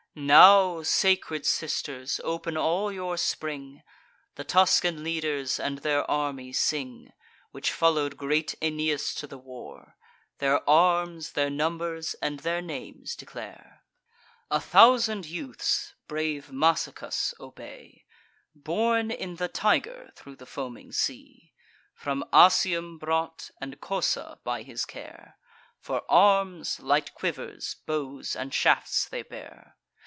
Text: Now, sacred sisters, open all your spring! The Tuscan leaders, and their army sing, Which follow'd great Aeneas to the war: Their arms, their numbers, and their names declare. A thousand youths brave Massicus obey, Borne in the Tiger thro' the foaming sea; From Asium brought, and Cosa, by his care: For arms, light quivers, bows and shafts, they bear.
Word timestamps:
Now, 0.13 0.83
sacred 0.83 1.45
sisters, 1.45 2.19
open 2.25 2.57
all 2.57 2.91
your 2.91 3.15
spring! 3.15 3.81
The 4.35 4.43
Tuscan 4.43 5.05
leaders, 5.05 5.57
and 5.57 5.77
their 5.77 6.03
army 6.11 6.51
sing, 6.51 7.13
Which 7.51 7.71
follow'd 7.71 8.17
great 8.17 8.53
Aeneas 8.61 9.15
to 9.15 9.25
the 9.25 9.37
war: 9.37 9.95
Their 10.39 10.69
arms, 10.69 11.31
their 11.31 11.49
numbers, 11.49 12.13
and 12.15 12.41
their 12.41 12.61
names 12.61 13.15
declare. 13.15 13.85
A 14.49 14.59
thousand 14.59 15.27
youths 15.27 15.93
brave 16.09 16.49
Massicus 16.51 17.33
obey, 17.39 18.03
Borne 18.53 19.11
in 19.11 19.37
the 19.37 19.47
Tiger 19.47 20.11
thro' 20.17 20.35
the 20.35 20.45
foaming 20.45 20.91
sea; 20.91 21.53
From 21.95 22.25
Asium 22.33 22.97
brought, 22.99 23.49
and 23.61 23.79
Cosa, 23.79 24.39
by 24.43 24.63
his 24.63 24.83
care: 24.83 25.37
For 25.79 26.03
arms, 26.11 26.81
light 26.81 27.13
quivers, 27.13 27.77
bows 27.85 28.35
and 28.35 28.53
shafts, 28.53 29.07
they 29.07 29.23
bear. 29.23 29.77